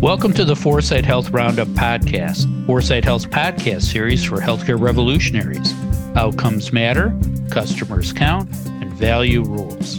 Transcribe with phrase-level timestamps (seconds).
[0.00, 5.74] Welcome to the 4sight Health Roundup podcast, 4sight Health's podcast series for healthcare revolutionaries.
[6.16, 7.14] Outcomes matter,
[7.50, 9.98] customers count, and value rules.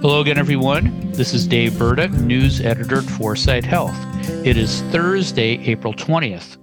[0.00, 1.12] Hello again, everyone.
[1.12, 3.94] This is Dave Burda, news editor at 4sight Health.
[4.46, 6.56] It is Thursday, April 20th.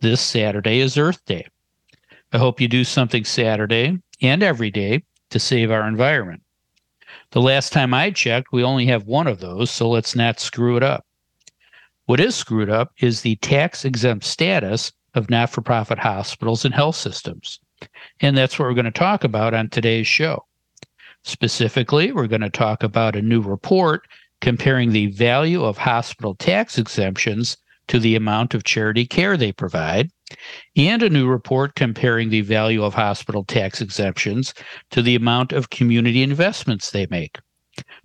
[0.00, 1.46] This Saturday is Earth Day.
[2.32, 6.40] I hope you do something Saturday and every day to save our environment.
[7.32, 10.78] The last time I checked, we only have one of those, so let's not screw
[10.78, 11.04] it up.
[12.08, 16.72] What is screwed up is the tax exempt status of not for profit hospitals and
[16.74, 17.60] health systems.
[18.20, 20.46] And that's what we're going to talk about on today's show.
[21.24, 24.08] Specifically, we're going to talk about a new report
[24.40, 27.58] comparing the value of hospital tax exemptions
[27.88, 30.08] to the amount of charity care they provide,
[30.76, 34.54] and a new report comparing the value of hospital tax exemptions
[34.92, 37.38] to the amount of community investments they make.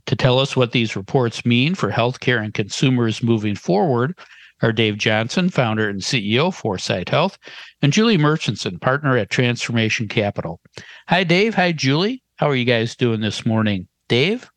[0.08, 4.18] To tell us what these reports mean for healthcare and consumers moving forward
[4.62, 7.38] are Dave Johnson, founder and CEO 4sight Health,
[7.82, 10.62] and Julie Murchinson, partner at Transformation Capital.
[11.10, 11.56] Hi, Dave.
[11.56, 12.24] Hi, Julie.
[12.38, 13.88] How are you guys doing this morning?
[14.08, 14.50] Dave?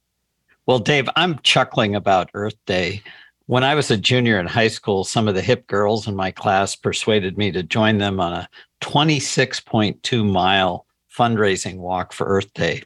[0.67, 3.03] Well, Dave, I'm chuckling about Earth Day.
[3.47, 6.33] When I was a junior in high school, some of the hip girls in my
[6.33, 8.49] class persuaded me to join them on a
[8.83, 10.87] 26.2 mile
[11.17, 12.83] fundraising walk for Earth Day.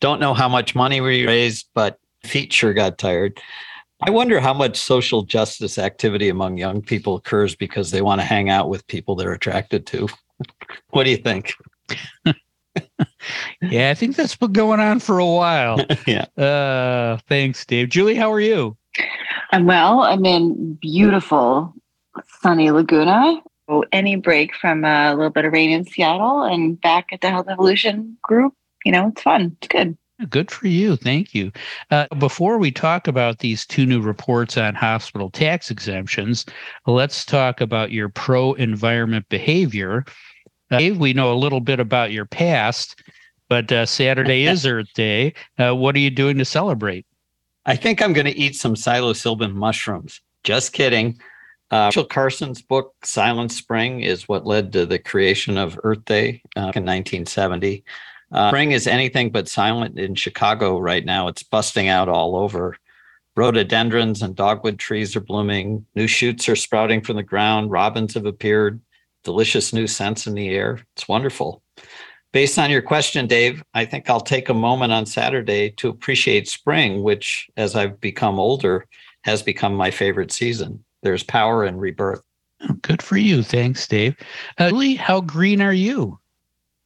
[0.00, 3.40] Don't know how much money we raised, but feet sure got tired.
[4.06, 8.26] I wonder how much social justice activity among young people occurs because they want to
[8.26, 10.08] hang out with people they're attracted to.
[10.90, 11.54] what do you think?
[13.62, 15.78] yeah, I think that's been going on for a while.
[16.06, 16.26] yeah.
[16.36, 17.88] Uh, thanks, Dave.
[17.88, 18.76] Julie, how are you?
[19.52, 20.00] I'm well.
[20.00, 21.72] I'm in beautiful
[22.42, 23.40] sunny Laguna.
[23.68, 27.30] So any break from a little bit of rain in Seattle and back at the
[27.30, 28.54] Health Evolution group
[28.84, 29.56] you know, it's fun.
[29.58, 29.96] It's good.
[30.30, 30.96] Good for you.
[30.96, 31.50] Thank you.
[31.90, 36.46] Uh, before we talk about these two new reports on hospital tax exemptions,
[36.86, 40.04] let's talk about your pro environment behavior.
[40.70, 43.02] Uh, Dave, we know a little bit about your past,
[43.48, 45.34] but uh, Saturday is Earth Day.
[45.58, 47.06] Uh, what are you doing to celebrate?
[47.66, 50.20] I think I'm going to eat some psilocybin mushrooms.
[50.44, 51.18] Just kidding.
[51.70, 56.42] Uh, Rachel Carson's book, Silent Spring, is what led to the creation of Earth Day
[56.56, 57.82] uh, in 1970.
[58.32, 61.28] Uh, spring is anything but silent in Chicago right now.
[61.28, 62.76] It's busting out all over.
[63.36, 65.84] Rhododendrons and dogwood trees are blooming.
[65.94, 67.70] New shoots are sprouting from the ground.
[67.70, 68.80] Robins have appeared.
[69.24, 70.80] Delicious new scents in the air.
[70.96, 71.62] It's wonderful.
[72.32, 76.48] Based on your question, Dave, I think I'll take a moment on Saturday to appreciate
[76.48, 78.86] spring, which, as I've become older,
[79.22, 80.84] has become my favorite season.
[81.02, 82.22] There's power in rebirth.
[82.82, 83.42] Good for you.
[83.42, 84.16] Thanks, Dave.
[84.58, 86.18] Uh, Lee, how green are you?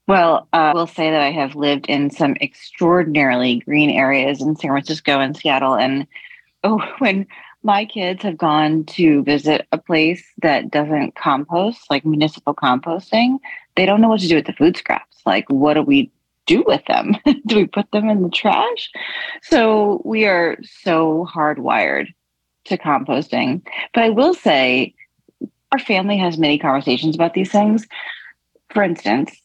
[0.09, 4.57] Well, uh, I will say that I have lived in some extraordinarily green areas in
[4.57, 5.77] San Francisco and Seattle.
[5.77, 6.07] And
[6.65, 7.27] oh, when
[7.63, 13.39] my kids have gone to visit a place that doesn't compost, like municipal composting,
[13.77, 15.19] they don't know what to do with the food scraps.
[15.27, 16.11] Like, what do we
[16.47, 17.15] do with them?
[17.47, 18.91] do we put them in the trash?
[19.43, 22.07] So we are so hardwired
[22.65, 23.61] to composting.
[23.93, 24.95] But I will say,
[25.71, 27.87] our family has many conversations about these things.
[28.71, 29.39] For instance,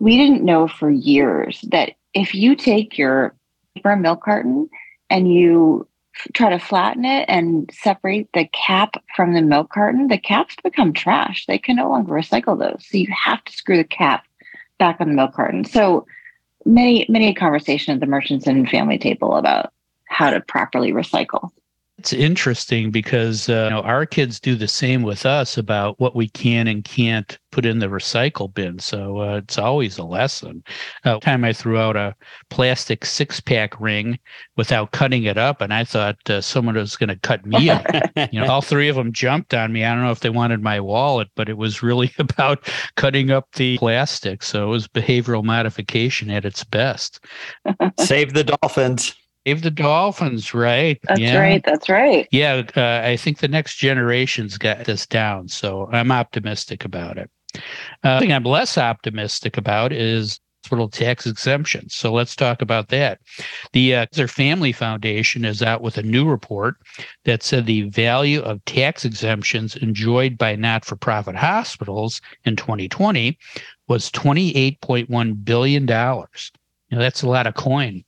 [0.00, 3.36] we didn't know for years that if you take your
[3.76, 4.68] paper milk carton
[5.10, 5.86] and you
[6.32, 10.92] try to flatten it and separate the cap from the milk carton, the caps become
[10.92, 11.46] trash.
[11.46, 12.84] They can no longer recycle those.
[12.88, 14.24] So you have to screw the cap
[14.78, 15.64] back on the milk carton.
[15.64, 16.06] So
[16.64, 19.72] many, many conversation at the Murchinson family table about
[20.06, 21.50] how to properly recycle.
[22.00, 26.16] It's interesting because uh, you know, our kids do the same with us about what
[26.16, 28.78] we can and can't put in the recycle bin.
[28.78, 30.64] So uh, it's always a lesson.
[31.04, 32.16] Uh, time I threw out a
[32.48, 34.18] plastic six pack ring
[34.56, 37.84] without cutting it up, and I thought uh, someone was going to cut me up.
[38.32, 39.84] you know, all three of them jumped on me.
[39.84, 43.52] I don't know if they wanted my wallet, but it was really about cutting up
[43.56, 44.42] the plastic.
[44.42, 47.22] So it was behavioral modification at its best.
[47.98, 49.14] Save the dolphins.
[49.46, 50.98] Save the Dolphins, right?
[51.04, 51.38] That's yeah.
[51.38, 51.62] right.
[51.64, 52.28] That's right.
[52.30, 57.30] Yeah, uh, I think the next generation's got this down, so I'm optimistic about it.
[58.04, 61.94] Uh, thing I'm less optimistic about is hospital tax exemptions.
[61.94, 63.20] So let's talk about that.
[63.72, 66.76] The uh, Family Foundation is out with a new report
[67.24, 73.38] that said the value of tax exemptions enjoyed by not-for-profit hospitals in 2020
[73.88, 76.52] was 28.1 billion dollars.
[76.90, 78.04] You know, that's a lot of coin.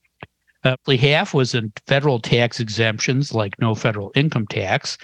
[0.65, 4.97] Roughly half was in federal tax exemptions, like no federal income tax.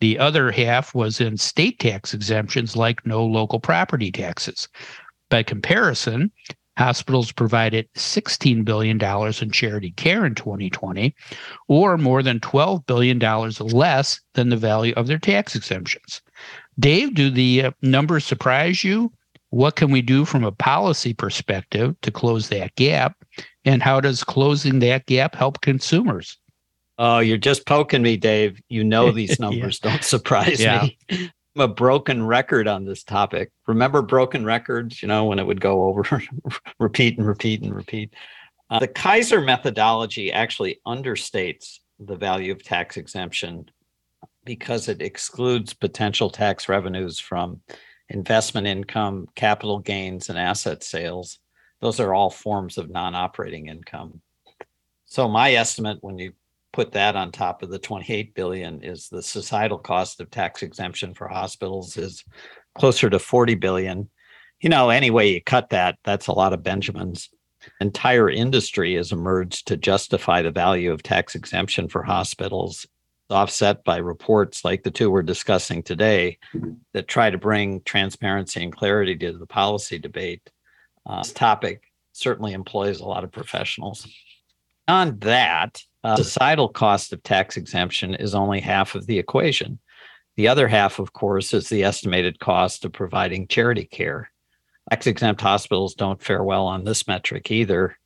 [0.00, 4.68] The other half was in state tax exemptions, like no local property taxes.
[5.28, 6.32] By comparison,
[6.78, 11.14] hospitals provided $16 billion in charity care in 2020,
[11.68, 16.22] or more than $12 billion less than the value of their tax exemptions.
[16.78, 19.12] Dave, do the uh, numbers surprise you?
[19.50, 23.16] What can we do from a policy perspective to close that gap?
[23.64, 26.38] And how does closing that gap help consumers?
[26.98, 28.60] Oh, you're just poking me, Dave.
[28.68, 29.90] You know these numbers yeah.
[29.90, 30.88] don't surprise yeah.
[31.10, 31.30] me.
[31.56, 33.50] I'm a broken record on this topic.
[33.66, 36.22] Remember broken records, you know, when it would go over,
[36.78, 38.14] repeat and repeat and repeat.
[38.70, 43.68] Uh, the Kaiser methodology actually understates the value of tax exemption
[44.44, 47.60] because it excludes potential tax revenues from
[48.10, 51.38] investment income, capital gains, and asset sales.
[51.80, 54.20] Those are all forms of non operating income.
[55.06, 56.32] So, my estimate when you
[56.72, 61.14] put that on top of the 28 billion is the societal cost of tax exemption
[61.14, 62.24] for hospitals is
[62.76, 64.08] closer to 40 billion.
[64.60, 67.30] You know, any way you cut that, that's a lot of Benjamins.
[67.80, 72.86] Entire industry has emerged to justify the value of tax exemption for hospitals
[73.30, 76.38] offset by reports like the two we're discussing today
[76.92, 80.50] that try to bring transparency and clarity to the policy debate.
[81.06, 81.82] Uh, this topic
[82.12, 84.06] certainly employs a lot of professionals.
[84.88, 89.78] On that, uh, societal cost of tax exemption is only half of the equation.
[90.36, 94.30] The other half, of course, is the estimated cost of providing charity care.
[94.90, 97.96] Tax exempt hospitals don't fare well on this metric either,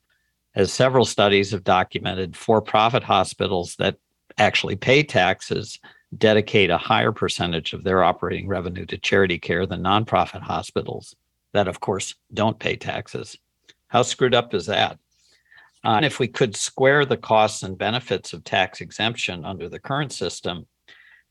[0.53, 3.97] as several studies have documented for profit hospitals that
[4.37, 5.79] actually pay taxes
[6.17, 11.15] dedicate a higher percentage of their operating revenue to charity care than nonprofit hospitals
[11.55, 13.37] that, of course, don't pay taxes.
[13.87, 14.99] How screwed up is that?
[15.85, 19.79] Uh, and if we could square the costs and benefits of tax exemption under the
[19.79, 20.67] current system,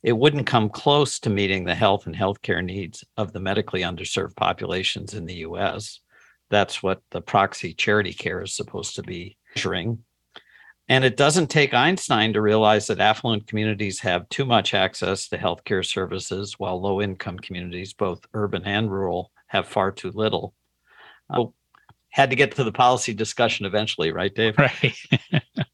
[0.02, 4.34] it wouldn't come close to meeting the health and healthcare needs of the medically underserved
[4.34, 6.00] populations in the US.
[6.48, 10.04] That's what the proxy charity care is supposed to be measuring.
[10.88, 15.38] And it doesn't take Einstein to realize that affluent communities have too much access to
[15.38, 20.52] healthcare services, while low income communities, both urban and rural, have far too little.
[21.30, 21.44] Uh,
[22.10, 24.56] had to get to the policy discussion eventually, right, Dave?
[24.58, 24.96] Right.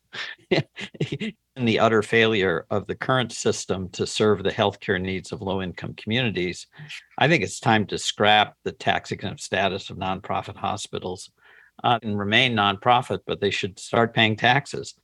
[0.51, 5.63] and the utter failure of the current system to serve the healthcare needs of low
[5.63, 6.67] income communities,
[7.19, 11.31] I think it's time to scrap the tax exempt status of nonprofit hospitals
[11.85, 14.95] uh, and remain nonprofit, but they should start paying taxes.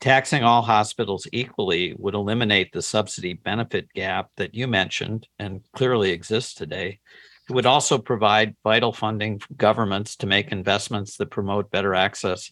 [0.00, 6.10] Taxing all hospitals equally would eliminate the subsidy benefit gap that you mentioned and clearly
[6.10, 7.00] exists today.
[7.48, 12.50] It would also provide vital funding for governments to make investments that promote better access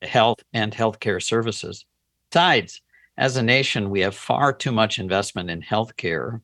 [0.00, 1.84] to health and healthcare services.
[2.30, 2.80] Besides,
[3.16, 6.40] as a nation, we have far too much investment in healthcare,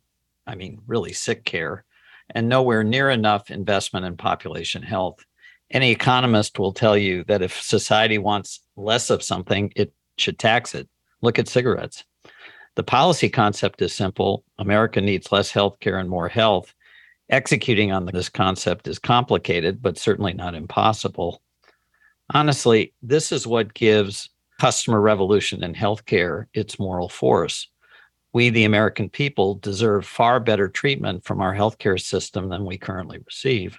[0.47, 1.85] I mean, really sick care,
[2.31, 5.25] and nowhere near enough investment in population health
[5.71, 10.75] any economist will tell you that if society wants less of something, it should tax
[10.75, 10.89] it.
[11.21, 12.05] Look at cigarettes.
[12.77, 16.75] The policy concept is simple America needs less healthcare and more health.
[17.31, 21.41] Executing on this concept is complicated, but certainly not impossible.
[22.33, 24.31] Honestly, this is what gives
[24.61, 27.69] customer revolution in healthcare its moral force.
[28.33, 33.19] We, the American people, deserve far better treatment from our healthcare system than we currently
[33.25, 33.79] receive.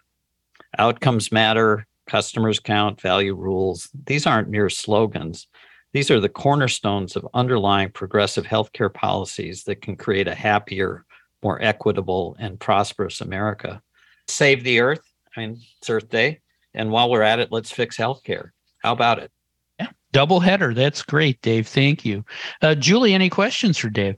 [0.78, 3.90] Outcomes matter, customers count, value rules.
[4.06, 5.48] These aren't mere slogans.
[5.94, 11.05] These are the cornerstones of underlying progressive healthcare policies that can create a happier,
[11.46, 13.80] more equitable, and prosperous America.
[14.28, 15.08] Save the earth.
[15.38, 16.40] I mean, it's Earth Day.
[16.74, 18.50] And while we're at it, let's fix healthcare.
[18.80, 19.32] How about it?
[19.80, 20.74] Yeah, double header.
[20.74, 21.68] That's great, Dave.
[21.68, 22.26] Thank you.
[22.64, 24.16] Uh, Julie, any questions for Dave?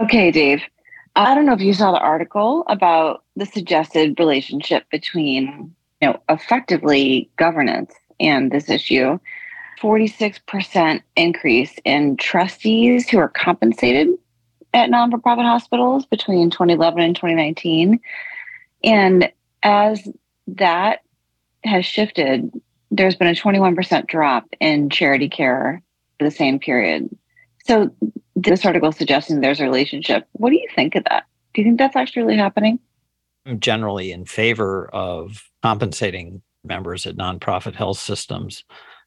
[0.00, 0.62] Okay, Dave.
[1.16, 6.20] I don't know if you saw the article about the suggested relationship between, you know,
[6.28, 9.18] effectively governance and this issue.
[9.80, 14.08] 46% increase in trustees who are compensated
[14.74, 18.00] at non-for-profit hospitals between 2011 and 2019.
[18.82, 20.06] And as
[20.48, 21.00] that
[21.64, 22.52] has shifted,
[22.90, 25.82] there's been a 21% drop in charity care
[26.18, 27.08] for the same period.
[27.64, 27.90] So
[28.36, 30.26] this article is suggesting there's a relationship.
[30.32, 31.24] What do you think of that?
[31.54, 32.78] Do you think that's actually happening?
[33.46, 38.64] I'm generally in favor of compensating members at nonprofit health systems.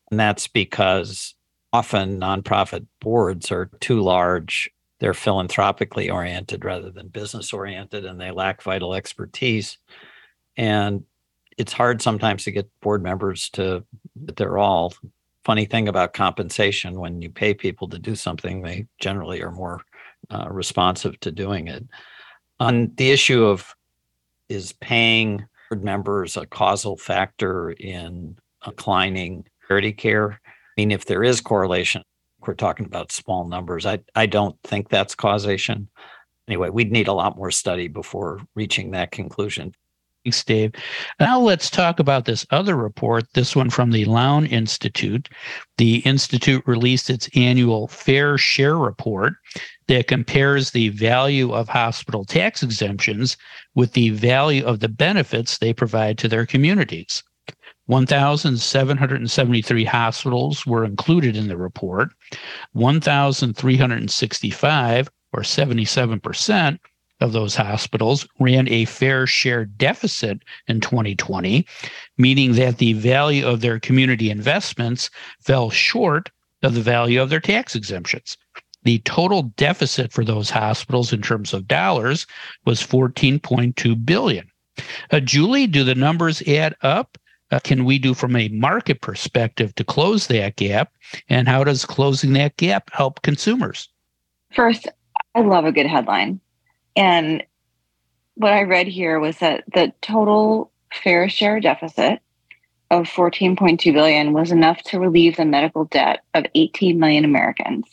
[0.09, 1.35] And that's because
[1.73, 4.69] often nonprofit boards are too large.
[4.99, 9.77] They're philanthropically oriented rather than business oriented, and they lack vital expertise.
[10.55, 11.03] And
[11.57, 13.83] it's hard sometimes to get board members to
[14.15, 14.93] they're all
[15.43, 19.81] funny thing about compensation when you pay people to do something they generally are more
[20.29, 21.85] uh, responsive to doing it
[22.59, 23.75] on the issue of
[24.49, 30.39] is paying board members a causal factor in declining charity care.
[30.45, 32.03] I mean, if there is correlation,
[32.47, 33.85] we're talking about small numbers.
[33.85, 35.89] I, I don't think that's causation.
[36.47, 39.73] Anyway, we'd need a lot more study before reaching that conclusion.
[40.23, 40.73] Thanks, Dave.
[41.21, 45.29] Now let's talk about this other report, this one from the Lown Institute.
[45.77, 49.33] The Institute released its annual Fair Share Report
[49.87, 53.37] that compares the value of hospital tax exemptions
[53.73, 57.23] with the value of the benefits they provide to their communities.
[57.87, 62.11] 1,773 hospitals were included in the report.
[62.73, 66.79] 1,365, or 77%,
[67.19, 71.65] of those hospitals ran a fair share deficit in 2020,
[72.17, 76.29] meaning that the value of their community investments fell short
[76.63, 78.37] of the value of their tax exemptions.
[78.83, 82.25] The total deficit for those hospitals in terms of dollars
[82.65, 84.49] was 14.2 billion.
[85.11, 87.17] Uh, Julie, do the numbers add up?
[87.51, 90.91] Uh, can we do from a market perspective to close that gap?
[91.29, 93.87] And how does closing that gap help consumers?
[94.53, 94.87] First,
[95.35, 96.39] I love a good headline.
[96.95, 97.43] And
[98.35, 102.19] what I read here was that the total fair share deficit
[102.89, 107.85] of 14.2 billion was enough to relieve the medical debt of 18 million Americans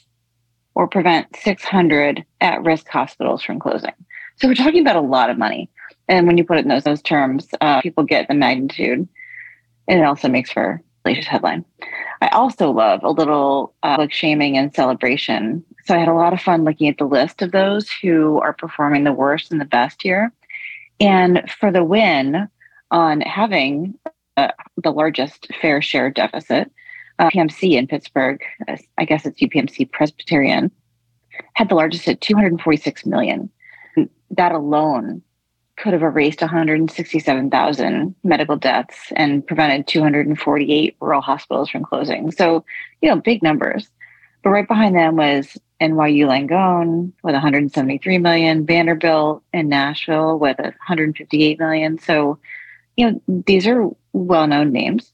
[0.75, 3.92] or prevent 600 at-risk hospitals from closing.
[4.37, 5.70] So we're talking about a lot of money.
[6.08, 9.08] And when you put it in those, those terms, uh, people get the magnitude.
[9.88, 11.64] And it also makes for latest headline.
[12.23, 16.33] I also love a little uh, like shaming and celebration so I had a lot
[16.33, 19.67] of fun looking at the list of those who are performing the worst and the
[19.67, 20.33] best here.
[20.99, 22.49] And for the win
[22.91, 23.95] on having
[24.37, 24.49] uh,
[24.83, 26.71] the largest fair share deficit,
[27.19, 30.71] uh, PMC in Pittsburgh, uh, I guess it's UPMC Presbyterian,
[31.53, 33.50] had the largest at 246 million.
[34.31, 35.23] That alone
[35.76, 42.31] could have erased 167,000 medical deaths and prevented 248 rural hospitals from closing.
[42.31, 42.64] So,
[43.02, 43.88] you know, big numbers.
[44.43, 51.59] But right behind them was NYU Langone with 173 million, Vanderbilt and Nashville with 158
[51.59, 51.99] million.
[51.99, 52.38] So,
[52.97, 55.12] you know, these are well-known names.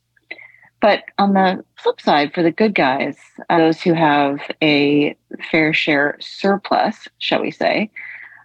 [0.80, 3.16] But on the flip side, for the good guys,
[3.50, 5.14] uh, those who have a
[5.50, 7.90] fair share surplus, shall we say,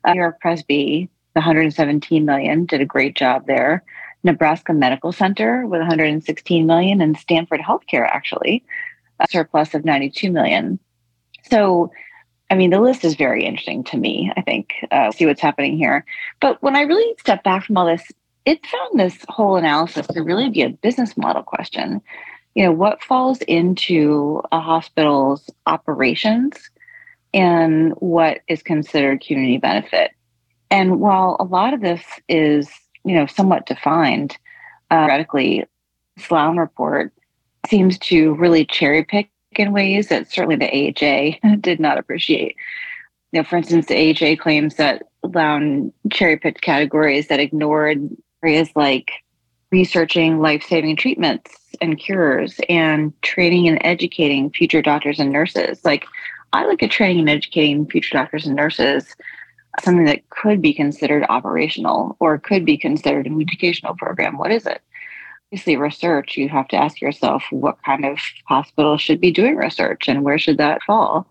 [0.03, 3.83] uh, New York Presby, the 117 million, did a great job there.
[4.23, 8.63] Nebraska Medical Center with 116 million, and Stanford Healthcare actually
[9.19, 10.79] a surplus of 92 million.
[11.49, 11.91] So
[12.49, 14.31] I mean, the list is very interesting to me.
[14.37, 16.05] I think uh, see what's happening here.
[16.39, 18.11] But when I really step back from all this,
[18.45, 22.01] it found this whole analysis to really be a business model question.
[22.53, 26.69] You know, what falls into a hospital's operations
[27.33, 30.11] and what is considered community benefit.
[30.71, 32.69] And while a lot of this is,
[33.03, 34.37] you know, somewhat defined,
[34.91, 35.65] uh, theoretically,
[36.17, 37.13] Sloan report
[37.67, 42.55] seems to really cherry pick in ways that certainly the AHA did not appreciate.
[43.31, 48.09] You know, for instance, the AHA claims that Lown cherry picked categories that ignored
[48.43, 49.11] areas like
[49.71, 55.83] researching life saving treatments and cures and training and educating future doctors and nurses.
[55.83, 56.05] Like,
[56.53, 59.15] I look at training and educating future doctors and nurses
[59.83, 64.37] something that could be considered operational or could be considered an educational program.
[64.37, 64.81] What is it?
[65.55, 70.09] obviously research, you have to ask yourself what kind of hospital should be doing research
[70.09, 71.27] and where should that fall.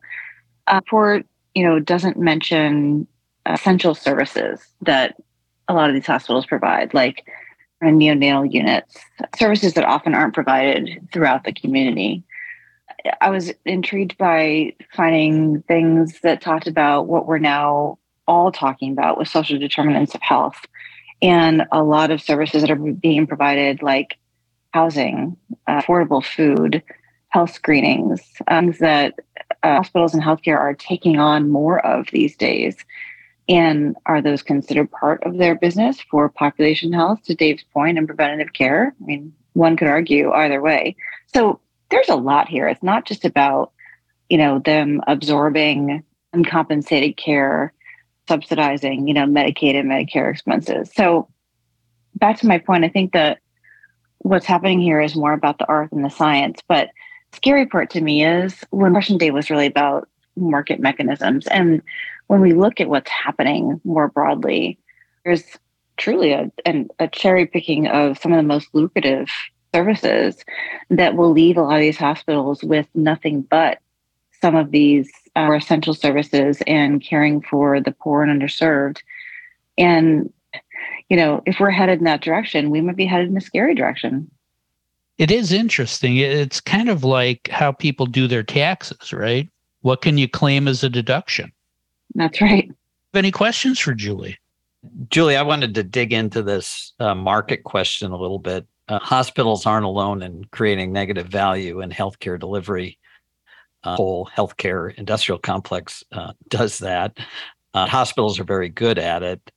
[0.66, 1.22] Uh, for
[1.54, 3.06] you know, doesn't mention
[3.44, 5.16] essential services that
[5.68, 7.26] a lot of these hospitals provide, like
[7.82, 8.96] neonatal units,
[9.38, 12.24] services that often aren't provided throughout the community.
[13.20, 19.18] I was intrigued by finding things that talked about what we're now all talking about
[19.18, 20.66] with social determinants of health
[21.22, 24.18] and a lot of services that are being provided, like
[24.72, 26.82] housing, uh, affordable food,
[27.28, 29.14] health screenings, um, that
[29.62, 32.76] uh, hospitals and healthcare are taking on more of these days.
[33.48, 38.06] And are those considered part of their business for population health, to Dave's point, and
[38.06, 38.94] preventative care?
[39.00, 40.96] I mean, one could argue either way.
[41.32, 42.68] So there's a lot here.
[42.68, 43.72] It's not just about,
[44.28, 46.02] you know, them absorbing
[46.32, 47.72] uncompensated care
[48.28, 50.90] subsidizing, you know, Medicaid and Medicare expenses.
[50.94, 51.28] So
[52.16, 53.38] back to my point, I think that
[54.18, 56.60] what's happening here is more about the art and the science.
[56.68, 56.90] But
[57.32, 61.46] scary part to me is when Russian Day was really about market mechanisms.
[61.48, 61.82] And
[62.28, 64.78] when we look at what's happening more broadly,
[65.24, 65.44] there's
[65.96, 69.28] truly a, an, a cherry picking of some of the most lucrative
[69.74, 70.44] services
[70.90, 73.78] that will leave a lot of these hospitals with nothing but
[74.40, 78.98] some of these uh, essential services and caring for the poor and underserved.
[79.76, 80.32] And,
[81.08, 83.74] you know, if we're headed in that direction, we might be headed in a scary
[83.74, 84.30] direction.
[85.18, 86.16] It is interesting.
[86.16, 89.48] It's kind of like how people do their taxes, right?
[89.82, 91.52] What can you claim as a deduction?
[92.14, 92.70] That's right.
[93.12, 94.38] Any questions for Julie?
[95.10, 98.66] Julie, I wanted to dig into this uh, market question a little bit.
[98.88, 102.98] Uh, hospitals aren't alone in creating negative value in healthcare delivery.
[103.84, 107.18] Uh, whole healthcare industrial complex uh, does that.
[107.74, 109.50] Uh, hospitals are very good at it.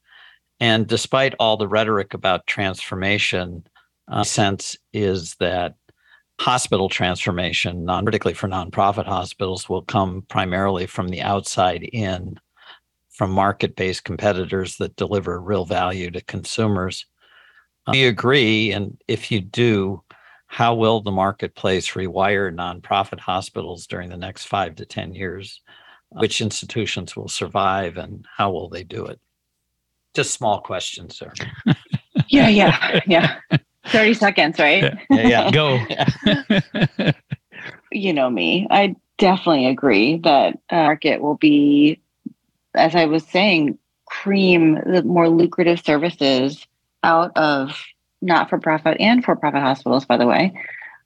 [0.60, 3.63] And despite all the rhetoric about transformation,
[4.07, 5.75] uh, sense is that
[6.39, 12.39] hospital transformation, non particularly for nonprofit hospitals, will come primarily from the outside in,
[13.10, 17.05] from market-based competitors that deliver real value to consumers.
[17.88, 18.72] Uh, you agree?
[18.72, 20.03] And if you do,
[20.47, 25.61] how will the marketplace rewire nonprofit hospitals during the next five to 10 years?
[26.09, 29.19] Which institutions will survive and how will they do it?
[30.13, 31.31] Just small questions, sir.
[32.29, 33.35] yeah, yeah, yeah.
[33.87, 34.97] 30 seconds, right?
[35.09, 35.51] Yeah, yeah.
[35.51, 35.79] Go.
[37.91, 38.67] you know me.
[38.69, 41.99] I definitely agree that uh, market will be,
[42.73, 46.65] as I was saying, cream the more lucrative services
[47.03, 47.77] out of
[48.21, 50.53] not for profit and for profit hospitals, by the way.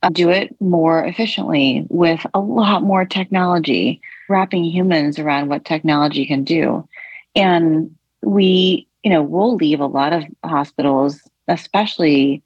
[0.03, 6.25] Uh, do it more efficiently with a lot more technology, wrapping humans around what technology
[6.25, 6.87] can do.
[7.35, 12.41] And we, you know, we'll leave a lot of hospitals, especially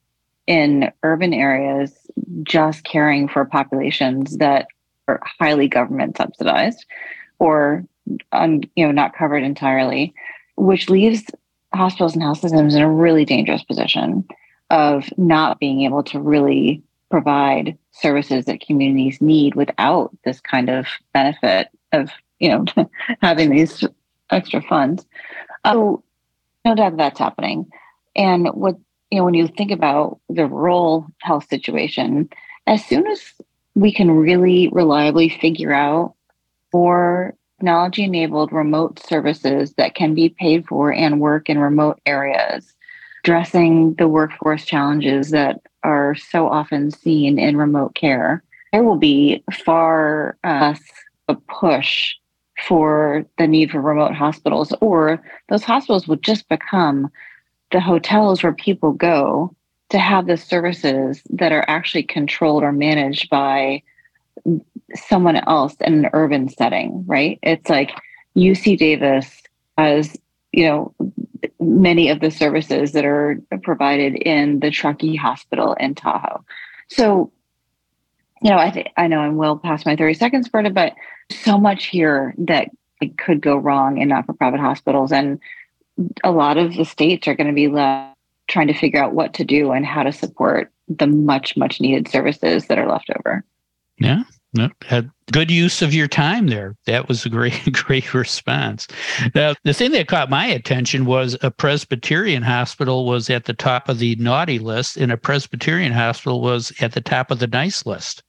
[0.48, 1.94] in urban areas,
[2.44, 4.68] just caring for populations that
[5.08, 6.86] are highly government subsidized
[7.40, 7.86] or
[8.32, 10.14] um, you know not covered entirely,
[10.56, 11.24] which leaves
[11.74, 14.26] hospitals and health systems in a really dangerous position
[14.70, 20.88] of not being able to really provide services that communities need without this kind of
[21.14, 22.66] benefit of you know
[23.22, 23.84] having these
[24.32, 25.06] extra funds.
[25.64, 26.04] Um, so
[26.66, 27.70] no doubt that's happening.
[28.16, 28.76] And what
[29.12, 32.30] you know when you think about the rural health situation,
[32.68, 33.22] as soon as
[33.76, 36.16] we can really reliably figure out
[36.72, 42.74] for technology enabled remote services that can be paid for and work in remote areas,
[43.26, 49.44] addressing the workforce challenges that are so often seen in remote care, there will be
[49.52, 50.82] far uh, less
[51.28, 52.14] a push
[52.68, 57.10] for the need for remote hospitals, or those hospitals would just become
[57.72, 59.52] the hotels where people go
[59.90, 63.82] to have the services that are actually controlled or managed by
[64.94, 67.40] someone else in an urban setting, right?
[67.42, 67.92] It's like
[68.38, 69.42] UC Davis
[69.80, 70.16] has,
[70.52, 70.94] you know,
[71.66, 76.44] many of the services that are provided in the Truckee Hospital in Tahoe.
[76.88, 77.32] So,
[78.42, 80.94] you know, I think I know I'm well past my 30 seconds, Burda, but
[81.32, 82.70] so much here that
[83.02, 85.12] it could go wrong in not-for-profit hospitals.
[85.12, 85.40] And
[86.24, 88.16] a lot of the states are going to be left
[88.48, 92.08] trying to figure out what to do and how to support the much, much needed
[92.08, 93.44] services that are left over.
[93.98, 94.24] Yeah.
[94.56, 96.78] No, had good use of your time there.
[96.86, 98.88] That was a great, great response.
[99.36, 103.90] Now, the thing that caught my attention was a Presbyterian hospital was at the top
[103.90, 107.86] of the naughty list, and a Presbyterian hospital was at the top of the nice
[107.86, 108.24] list.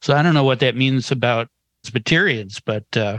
[0.00, 1.48] So I don't know what that means about
[1.82, 3.18] Presbyterians, but uh,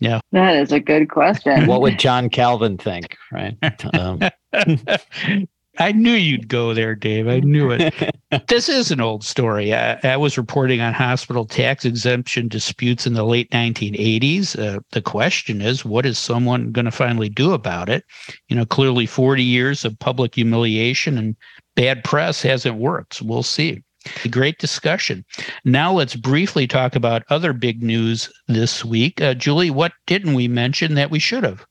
[0.00, 1.66] yeah, that is a good question.
[1.66, 3.56] what would John Calvin think, right?
[3.94, 4.20] Um.
[5.78, 7.26] I knew you'd go there, Dave.
[7.26, 7.92] I knew it.
[8.48, 9.74] this is an old story.
[9.74, 14.58] I, I, was reporting on hospital tax exemption disputes in the late 1980s.
[14.58, 18.04] Uh, the question is, what is someone going to finally do about it?
[18.48, 21.36] You know, clearly 40 years of public humiliation and
[21.74, 23.14] bad press hasn't worked.
[23.14, 23.82] So we'll see.
[24.24, 25.24] A great discussion.
[25.64, 29.20] Now let's briefly talk about other big news this week.
[29.20, 31.64] Uh, Julie, what didn't we mention that we should have?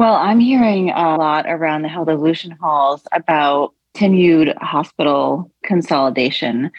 [0.00, 6.70] Well, I'm hearing a lot around the health evolution halls about continued hospital consolidation.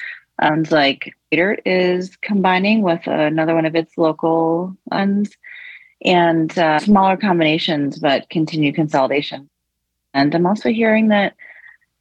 [0.41, 5.29] Sounds like Peter is combining with another one of its local ones
[6.03, 9.47] and uh, smaller combinations, but continued consolidation.
[10.15, 11.36] And I'm also hearing that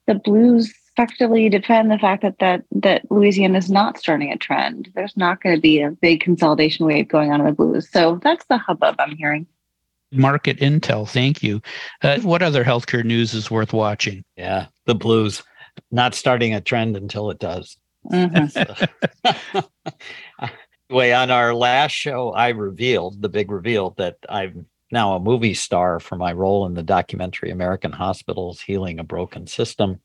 [0.06, 4.90] the Blues effectively defend the fact that that that Louisiana is not starting a trend.
[4.94, 7.90] There's not going to be a big consolidation wave going on in the Blues.
[7.90, 9.46] So that's the hubbub I'm hearing
[10.12, 11.08] market intel.
[11.08, 11.60] Thank you.
[12.02, 14.24] Uh, what other healthcare news is worth watching?
[14.36, 15.42] Yeah, the blues
[15.90, 17.76] not starting a trend until it does.
[18.10, 19.64] Mm-hmm.
[20.88, 25.54] anyway, on our last show, I revealed the big reveal that I'm now a movie
[25.54, 30.00] star for my role in the documentary American Hospitals Healing a Broken System.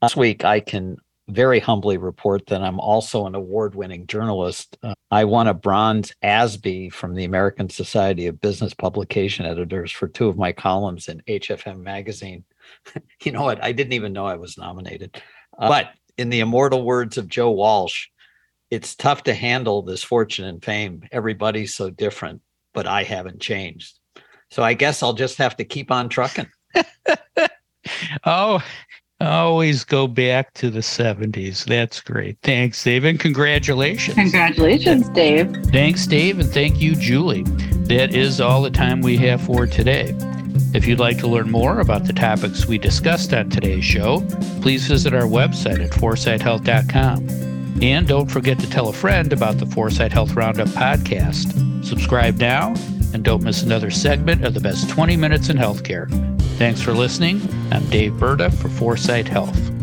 [0.00, 0.96] Last week, I can
[1.28, 4.78] very humbly report that I'm also an award winning journalist.
[4.82, 10.06] Uh, I won a bronze Azbee from the American Society of Business Publication Editors for
[10.08, 12.44] two of my columns in HFM magazine.
[13.24, 13.62] you know what?
[13.62, 15.20] I didn't even know I was nominated.
[15.58, 18.06] Uh, but in the immortal words of Joe Walsh,
[18.70, 21.02] it's tough to handle this fortune and fame.
[21.12, 22.40] Everybody's so different,
[22.72, 23.98] but I haven't changed.
[24.50, 26.48] So I guess I'll just have to keep on trucking.
[28.24, 28.62] oh,
[29.20, 31.64] always go back to the 70s.
[31.64, 32.38] That's great.
[32.42, 34.14] Thanks, Dave, and congratulations.
[34.14, 35.54] Congratulations, Dave.
[35.66, 37.44] Thanks, Dave, and thank you, Julie.
[37.88, 40.14] That is all the time we have for today.
[40.74, 44.20] If you'd like to learn more about the topics we discussed on today's show,
[44.60, 47.82] please visit our website at 4sighthealth.com.
[47.82, 51.84] And don't forget to tell a friend about the 4sight Health Roundup podcast.
[51.84, 52.74] Subscribe now
[53.16, 56.06] and don't miss another segment of the best 20 minutes in healthcare.
[56.58, 57.40] Thanks for listening.
[57.72, 59.75] I'm Dave Burda for 4sight Health.